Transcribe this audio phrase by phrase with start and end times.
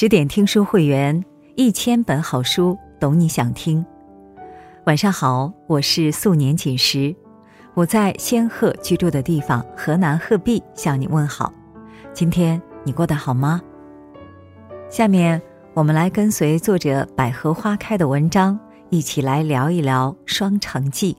[0.00, 1.24] 十点听书会员，
[1.56, 3.84] 一千本好书，懂你想听。
[4.84, 7.12] 晚上好，我是素年锦时，
[7.74, 11.52] 我在仙鹤居住的地方河南鹤壁向你问好。
[12.12, 13.60] 今天你过得好吗？
[14.88, 15.42] 下面
[15.74, 18.56] 我们来跟随作者百合花开的文章，
[18.90, 21.16] 一起来聊一聊《双城记》。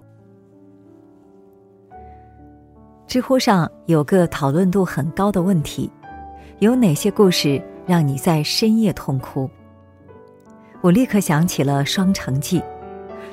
[3.06, 5.92] 知乎上有个讨论度很高的问题：
[6.60, 9.50] 有哪些故事让你在深夜痛哭？
[10.80, 12.60] 我立刻想起了《双城记》，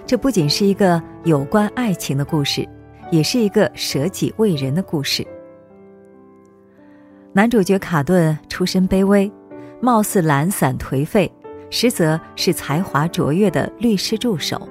[0.07, 2.67] 这不仅是一个有关爱情的故事，
[3.11, 5.23] 也是一个舍己为人的故事。
[7.35, 9.31] 男主角卡顿出身卑微，
[9.79, 11.31] 貌似懒散颓废，
[11.69, 14.67] 实则是才华卓越的律师助手。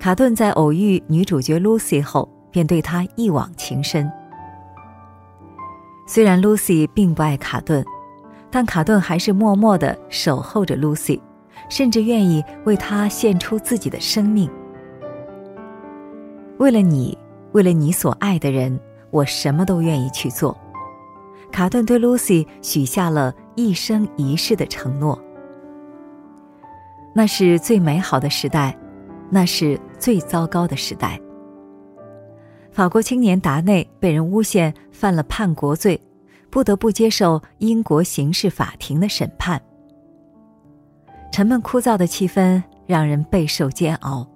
[0.00, 2.28] 卡顿在偶遇女主角 Lucy 后。
[2.56, 4.10] 便对她一往情深。
[6.08, 7.84] 虽然 Lucy 并不爱卡顿，
[8.56, 11.20] 但卡顿还是默默的守候着 Lucy，
[11.68, 14.50] 甚至愿意为她献出自己的生命。
[16.56, 17.18] 为了你，
[17.52, 20.56] 为了你所爱的人，我什么都愿意去做。
[21.52, 25.22] 卡顿对 Lucy 许下了一生一世的承诺。
[27.14, 28.74] 那是最美好的时代，
[29.28, 31.20] 那是最糟糕的时代。
[32.72, 36.00] 法国青年达内被人诬陷犯了叛国罪，
[36.56, 39.60] 不得不接受英国刑事法庭的审判。
[41.30, 44.26] 沉闷枯燥的气氛让人备受煎熬。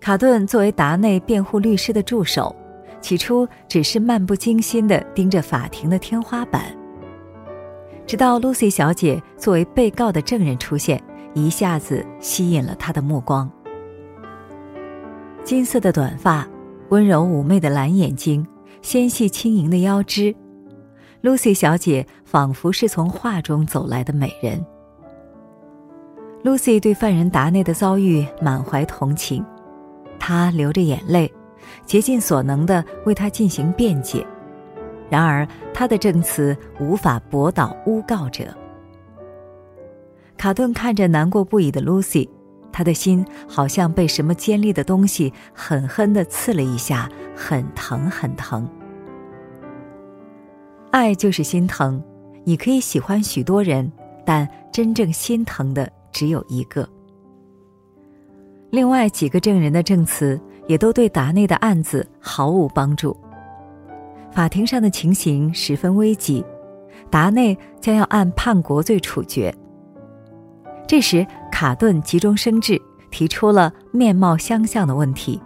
[0.00, 2.52] 卡顿作为达内辩护律师的助手，
[3.00, 6.76] 起初只是漫不经心地盯着法庭的天花板，
[8.04, 11.00] 直到露西小姐作为被告的证人出现，
[11.34, 13.48] 一下子吸引了他的目光。
[15.44, 16.44] 金色的短发。
[16.90, 18.44] 温柔妩媚的蓝眼睛，
[18.82, 20.34] 纤细轻盈的腰肢
[21.24, 24.62] ，Lucy 小姐仿佛是从画中走来的美人。
[26.44, 29.42] Lucy 对犯人达内的遭遇满怀同情，
[30.18, 31.32] 她流着眼泪，
[31.86, 34.26] 竭尽所能地为他进行辩解。
[35.08, 38.54] 然而，他的证词无法驳倒诬告者。
[40.36, 42.28] 卡顿看着难过不已的 Lucy。
[42.70, 48.68] 他的心好像被什么尖利的东西狠狠地刺了一下，很疼很疼。
[50.94, 52.00] 爱就是心疼，
[52.44, 53.90] 你可以喜欢许多人，
[54.24, 56.88] 但真正心疼的只有一个。
[58.70, 63.16] 另外几个证人的证词也都对达内的案子毫无帮助。
[64.30, 66.44] 法庭上的情形十分危急，
[67.10, 69.52] 达内将要按叛国罪处决。
[70.86, 72.80] 这时，卡顿急中生智，
[73.10, 75.42] 提出了面貌相像的问题。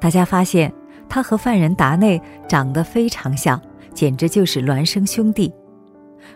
[0.00, 0.72] 大家发现
[1.06, 2.18] 他和犯人达内
[2.48, 3.60] 长得非常像，
[3.94, 5.52] 简直就是孪生兄弟。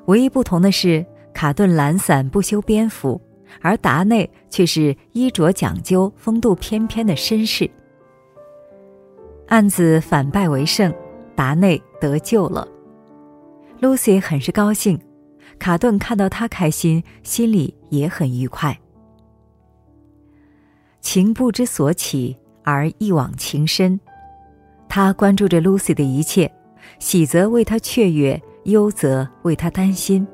[0.06, 3.20] 唯一不同的是，卡顿懒散不修边幅，
[3.60, 7.70] 而达内却是衣着讲究、风度翩翩的绅士。
[9.48, 10.92] 案子反败为胜，
[11.34, 12.66] 达内得救了。
[13.80, 14.98] Lucy 很是高兴。
[15.58, 18.76] 卡顿看到他开心，心里也很愉快。
[21.00, 24.00] 情不知所起，而一往情深。
[24.88, 26.50] 他关注着 Lucy 的一切，
[26.98, 30.26] 喜则为他雀跃，忧则为他担心。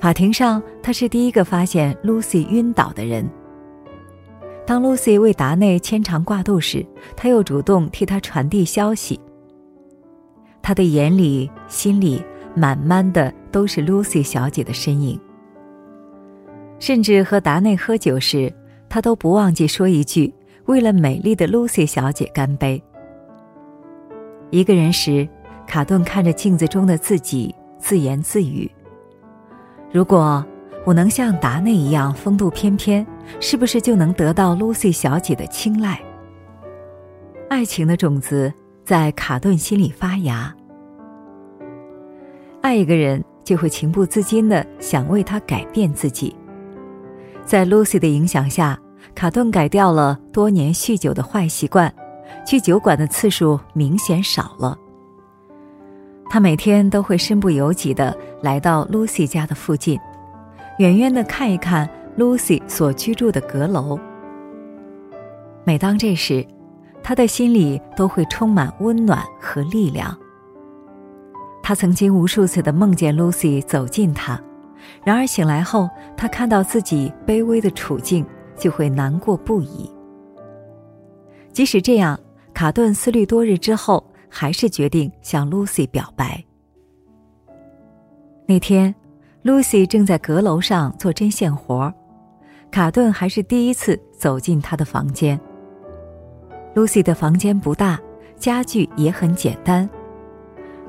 [0.00, 3.28] 法庭上，他是第一个发现 Lucy 晕倒的人。
[4.66, 6.84] 当 Lucy 为达内牵肠挂肚时，
[7.16, 9.20] 他又主动替他传递消息。
[10.60, 12.22] 他的眼里、心里。
[12.54, 15.18] 满满的都是 Lucy 小姐的身影，
[16.78, 18.52] 甚至和达内喝酒时，
[18.90, 20.30] 他都不忘记说一句
[20.68, 22.84] ：“为了美丽的 Lucy 小姐干杯。”
[24.52, 25.26] 一个人时，
[25.66, 28.70] 卡顿看着镜子中的自己，自言自语
[29.90, 30.44] ：“如果
[30.84, 33.04] 我能像达内一样风度翩翩，
[33.40, 35.98] 是不是就能得到 Lucy 小姐的青睐？”
[37.48, 38.52] 爱情的种子
[38.84, 40.54] 在卡顿心里发芽。
[42.60, 46.36] 爱一个人，就会情不自禁的想为他改变自己。
[47.42, 48.78] 在 Lucy 的影响下，
[49.14, 51.90] 卡顿改掉了多年酗酒的坏习惯，
[52.44, 54.76] 去酒馆的次数明显少了。
[56.30, 59.98] 他每天都会身不由己的来到 Lucy 家的附近，
[60.78, 63.98] 远远的看一看 Lucy 所居住的阁楼。
[65.64, 66.46] 每当这时，
[67.02, 70.16] 他的心里都会充满温暖和力量。
[71.62, 74.40] 他曾经无数次的梦见 Lucy 走近他，
[75.04, 79.88] 然而醒来后，他看到自己卑微的处境，就会难过不已。
[81.52, 82.18] 即使这样，
[82.54, 86.42] 卡顿思虑多日之后，还是决定向 Lucy 表白。
[88.46, 88.94] 那天
[89.44, 91.92] ，Lucy 正在阁楼上做针线活
[92.70, 95.38] 卡顿还是第一次走进她的房间。
[96.74, 97.98] Lucy 的房间不大，
[98.36, 99.88] 家具也很简单，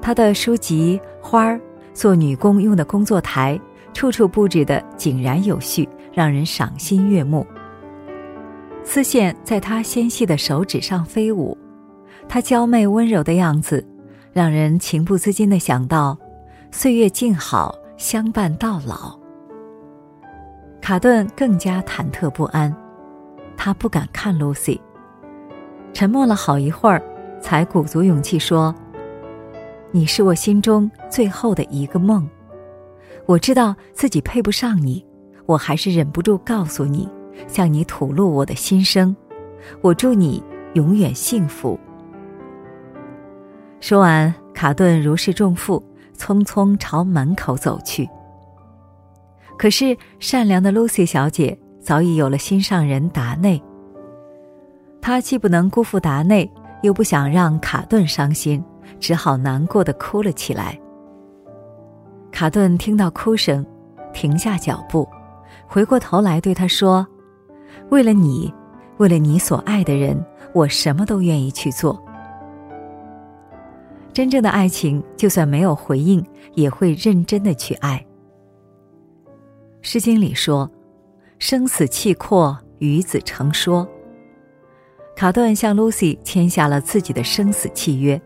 [0.02, 1.60] 她的书籍、花儿、
[1.94, 3.60] 做女工用的工作台，
[3.94, 7.46] 处处布置的井然有序，让人赏心悦目。
[8.84, 11.58] 丝线在她纤细的手指上飞舞，
[12.28, 13.86] 她娇媚温柔的样子，
[14.32, 16.18] 让人情不自禁地想到，
[16.72, 19.18] 岁月静好，相伴到老。
[20.82, 22.76] 卡顿更加忐忑不安，
[23.56, 24.80] 他不敢看 Lucy。
[25.94, 27.02] 沉默了好一会儿，
[27.40, 28.76] 才鼓足勇气说
[29.92, 32.28] ：“你是我心中最后的一个梦。
[33.26, 35.06] 我知道自己配不上你，
[35.46, 37.08] 我还是忍不住告诉你，
[37.48, 39.16] 向你吐露我的心声。
[39.82, 40.44] 我祝你
[40.74, 41.80] 永远幸福。”
[43.80, 45.84] 说完，卡顿如释重负，
[46.18, 48.10] 匆匆朝门口走去。
[49.58, 53.62] 可是，善良的 Lucy 小姐早已有了心上人达内。
[55.02, 56.50] 她既不能辜负达内，
[56.82, 58.64] 又不想让卡顿伤心，
[59.00, 60.80] 只好难过的哭了起来。
[62.32, 63.66] 卡顿听到哭声，
[64.14, 65.08] 停下脚步，
[65.68, 67.06] 回过头来对他说
[67.90, 68.54] ：“为了你，
[68.98, 70.24] 为了你所爱的人，
[70.54, 72.02] 我什么都愿意去做。
[74.12, 76.24] 真正的爱情，就算没有回应，
[76.54, 78.06] 也会认真的去爱。”
[79.86, 80.70] 《诗经》里说
[81.40, 83.88] ：“生死契阔，与子成说。”
[85.16, 88.20] 卡顿向 Lucy 签下了自己的生死契约，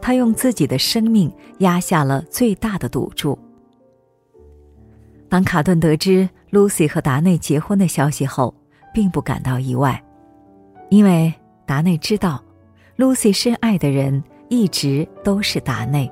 [0.00, 3.38] 他用自己的生命压下了最大的赌注。
[5.28, 8.54] 当卡顿得知 Lucy 和达内结婚的消息后，
[8.94, 10.02] 并不感到意外，
[10.88, 11.30] 因为
[11.66, 12.42] 达内知道
[12.96, 16.10] ，Lucy 深爱的人一直都是达内。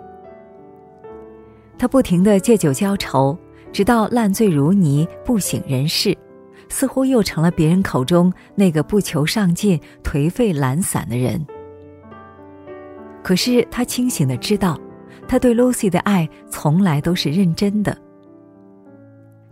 [1.79, 3.39] 他不停的借酒浇愁。
[3.73, 6.15] 直到烂醉如泥、不省人事，
[6.69, 11.43] 似乎又成了别人口中那个不求上进、颓废懒散的人。
[13.23, 14.79] 可是他清醒的知道，
[15.27, 17.97] 他对 Lucy 的爱从来都是认真的。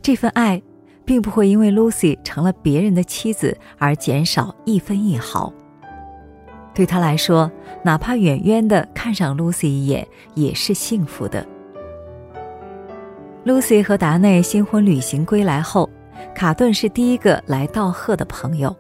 [0.03, 0.63] 这份爱，
[1.05, 5.53] 并不会因为 Lucy 成了别人的妻子而减少一分一毫。
[6.73, 7.51] 对他来说，
[7.83, 11.47] 哪怕远远的看上 Lucy 一眼，也是幸福的。
[13.45, 15.91] Lucy 和达内新婚旅行归来后，
[16.35, 18.75] 卡顿是第一个来道贺的朋友。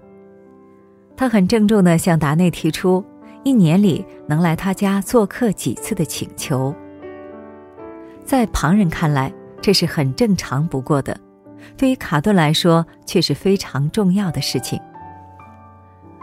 [1.17, 3.05] 他很郑重地向达内提出
[3.43, 6.75] 一年里能来他家做客几次的请求。
[8.25, 11.19] 在旁人看来，这是很正常不过的，
[11.77, 14.81] 对于卡顿来说却是非常重要的事情。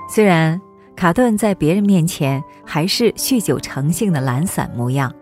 [0.09, 0.59] 虽然
[0.95, 5.13] 卡顿在别人面前还是酗酒成性的懒散模样。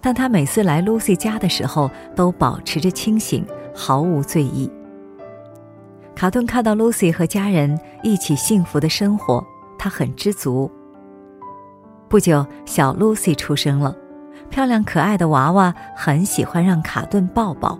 [0.00, 3.42] 但他每次来 Lucy 家的时候，都保持着清醒，
[3.74, 4.70] 毫无醉意。
[6.14, 9.42] 卡顿看到 Lucy 和家人一起幸福的生活，
[9.78, 10.70] 他很知足。
[12.06, 13.96] 不久，小 Lucy 出生了，
[14.50, 17.78] 漂亮可爱的娃娃很喜欢让卡顿抱抱。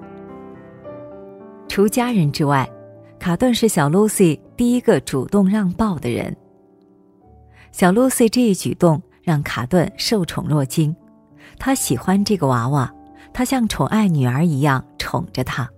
[1.74, 2.70] 除家人之外，
[3.18, 6.36] 卡顿是小 Lucy 第一个主动让抱的人。
[7.72, 10.94] 小 Lucy 这一举动让卡顿受宠若惊。
[11.58, 12.94] 他喜欢这个娃娃，
[13.32, 15.68] 他像宠爱女儿一样宠着她。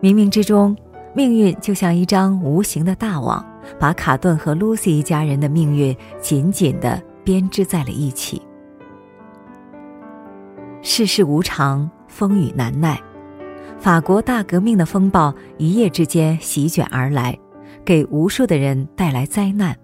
[0.00, 0.76] 冥冥之中，
[1.12, 3.44] 命运就像一张无形的大网，
[3.76, 8.40] 把卡顿和露西一家人的命运紧紧的编织在了一起。
[10.80, 12.96] 世事无常，风雨难耐，
[13.80, 17.36] 法国大革命的风暴一夜之间席卷而来，
[17.82, 19.74] 给无数的人带来灾难。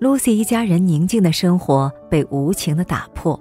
[0.00, 3.40] Lucy 一家人宁静的生活被无情的打破。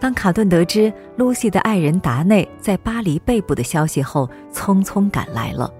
[0.00, 5.72] 当卡顿得知 Lucy 的爱人达内在巴黎被捕的消息后，匆匆赶来了。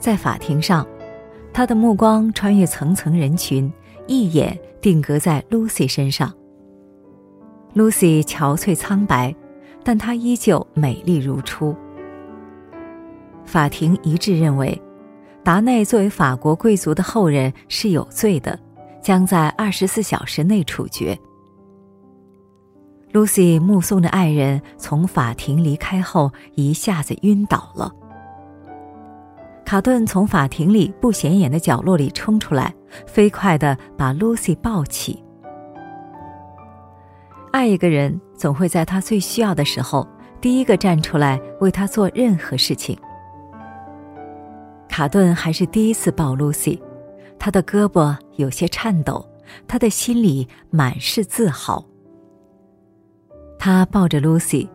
[0.00, 0.84] 在法庭上，
[1.52, 3.72] 他的目光穿越层层人群，
[4.08, 6.34] 一眼定格在 Lucy 身上。
[7.76, 9.34] Lucy 憔悴苍白，
[9.84, 11.76] 但她依旧美丽如初。
[13.44, 14.80] 法庭一致认为。
[15.44, 18.58] 达内作为法国贵族的后人是有罪的，
[19.02, 21.14] 将在二十四小时内处决。
[23.12, 27.92] Lucy 目送着爱人从法庭离开后，一下子晕倒了。
[29.66, 32.74] 卡顿从法庭里不显眼的角落里冲出来，
[33.06, 35.22] 飞快地把 Lucy 抱起。
[37.52, 40.06] 爱一个人，总会在他最需要的时候，
[40.40, 42.98] 第一个站出来为他做任何事情。
[44.88, 46.80] 卡顿还是第一次抱 Lucy，
[47.38, 49.28] 他的胳膊有些颤抖，
[49.66, 51.84] 他的心里满是自豪。
[53.58, 54.68] 他抱着 Lucy，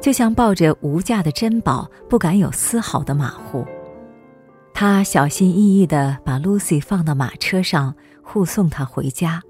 [0.00, 3.66] 就像抱着无价的珍宝，不敢有丝毫的马虎。
[4.72, 9.42] 他小心翼翼地把 Lucy 放到马车上，护送她回家。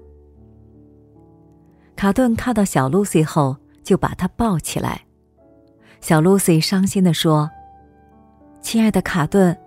[1.99, 5.01] 卡顿看到小 Lucy 后，就把她抱起来。
[5.99, 7.51] 小 Lucy 伤心地说
[8.63, 9.57] ：“亲爱的卡顿，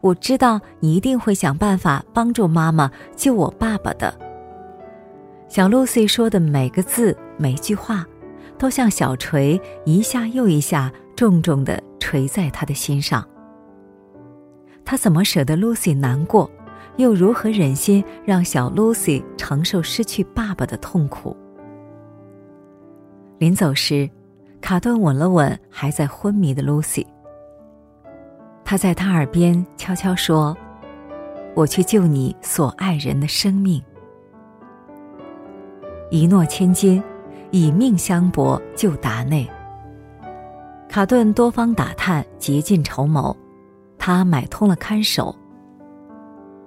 [0.00, 4.18] 我知道你一定会想办法帮助妈妈救我爸爸的。”
[5.46, 8.06] 小 Lucy 说的每个字、每句话，
[8.56, 13.22] 都像小锤一下又一下重重地锤在他的心上。
[14.86, 16.50] 他怎么舍得 Lucy 难过，
[16.96, 21.36] 又如何忍心让小 Lucy 承受失去爸爸的痛苦？
[23.44, 24.08] 临走时，
[24.62, 27.06] 卡顿吻了吻还在昏迷的 Lucy。
[28.64, 30.56] 他在他耳边悄悄说
[31.54, 33.82] ：“我去救你所爱人的生命。”
[36.10, 37.04] 一诺千金，
[37.50, 39.46] 以命相搏救达内。
[40.88, 43.36] 卡顿多方打探，竭尽筹谋，
[43.98, 45.36] 他买通了看守。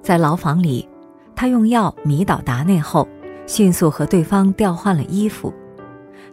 [0.03, 0.87] 在牢房里，
[1.35, 3.07] 他用药迷倒达内后，
[3.47, 5.51] 迅速和对方调换了衣服。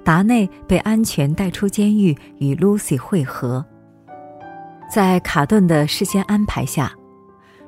[0.04, 3.64] 达内被安全带出监狱，与 Lucy 会合。
[4.92, 6.92] 在卡顿的事先安排下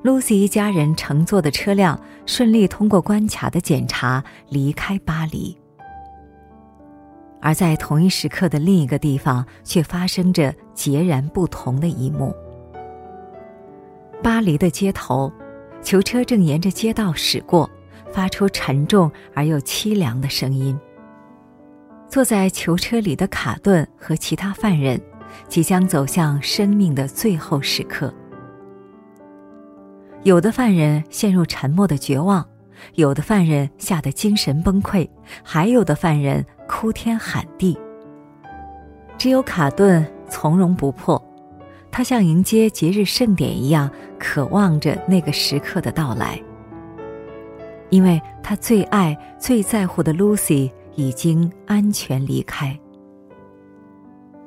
[0.04, 5.56] ，Lucy 一家人乘坐的车辆顺利通过关卡的检查，离开巴黎。
[7.40, 12.34] 而在同一时刻的另一个地方，却发生着截然不同的一幕。
[14.22, 15.32] 巴黎的街头，
[15.82, 17.68] 囚车正沿着街道驶过，
[18.12, 20.78] 发出沉重而又凄凉的声音。
[22.08, 25.00] 坐在囚车里的卡顿和其他犯人，
[25.48, 28.12] 即将走向生命的最后时刻。
[30.22, 32.44] 有的犯人陷入沉默的绝望，
[32.94, 35.08] 有的犯人吓得精神崩溃，
[35.42, 37.78] 还有的犯人哭天喊地。
[39.18, 41.22] 只有卡顿从容不迫，
[41.90, 46.40] 他像迎接节日盛典一样，渴望着那个时刻的到来，
[47.90, 50.70] 因为他最爱、最在乎的 Lucy。
[50.96, 52.76] 已经安全离开。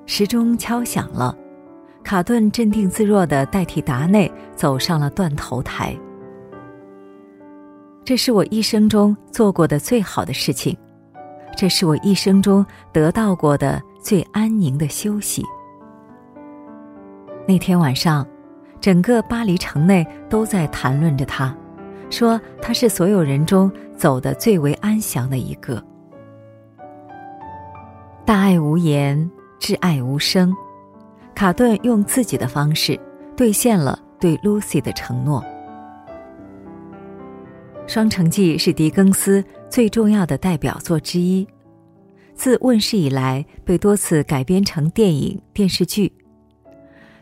[0.06, 1.38] 时钟敲响了，
[2.04, 5.96] 卡顿镇定自若的代替达内走上了断头台。
[8.04, 10.76] 这是我一生中做过的最好的事情，
[11.56, 15.46] 这是我一生中得到过的最安宁的休息。
[17.48, 18.26] 那天晚上，
[18.82, 21.56] 整个巴黎城内都在谈论着他，
[22.10, 25.84] 说他是所有人中走得最为安详的一个。
[28.30, 29.28] 大爱无言，
[29.60, 30.56] 挚爱无声。
[31.34, 32.96] 卡顿用自己的方式
[33.36, 35.44] 兑现了对 Lucy 的承诺。
[37.92, 41.48] 《双城记》是狄更斯最重要的代表作之一，
[42.36, 46.14] 自问世以来被多次改编成电影、电视剧。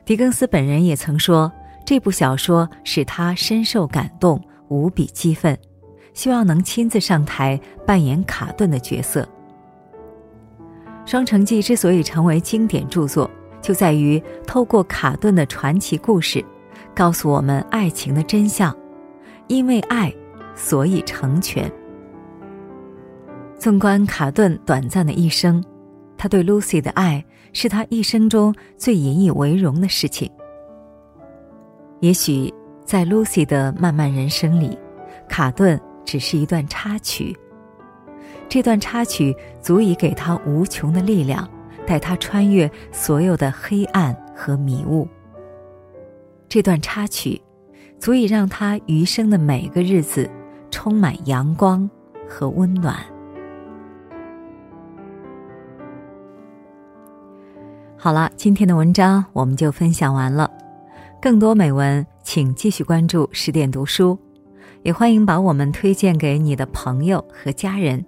[0.04, 1.50] 狄更斯本人也曾说，
[1.86, 5.58] 这部小说使他深受感动，无比激愤，
[6.14, 9.22] 希望能亲自上台扮演卡顿的角色。
[11.08, 16.44] 《双城记》之所以成为经典著作，就在于透过卡顿的传奇故事，
[16.94, 18.76] 告诉我们爱情的真相。
[19.48, 20.14] 因为爱，
[20.54, 21.72] 所以成全。
[23.58, 25.64] 纵观卡顿短暂的一生，
[26.18, 27.24] 他对 Lucy 的爱
[27.54, 30.30] 是他一生中最引以为荣的事情。
[32.02, 34.78] 也许在 Lucy 的漫漫人生里，
[35.30, 37.34] 卡顿只是一段插曲。
[38.50, 41.48] 这段插曲足以给他无穷的力量，
[41.86, 45.08] 带他穿越所有的黑暗和迷雾。
[46.48, 47.42] 这段插曲，
[48.00, 50.30] 足以让他余生的每个日子
[50.72, 51.90] 充满阳光
[52.28, 52.96] 和温暖。
[57.98, 60.50] 好了，今天的文章我们就分享完了。
[61.22, 64.18] 更多美文，请继续关注十点读书，
[64.84, 68.06] 也欢迎把我们推荐给你的朋友和家人。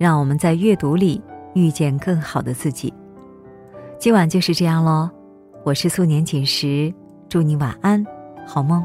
[0.00, 1.20] 让我们在阅读里
[1.52, 2.90] 遇见更好的自己。
[3.98, 5.10] 今晚就是这样喽，
[5.62, 6.90] 我是素年锦时，
[7.28, 8.02] 祝你晚安，
[8.46, 8.82] 好梦。